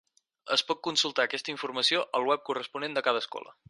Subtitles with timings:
[0.55, 3.59] Es pot consultar aquesta informació al web corresponent de cada escola.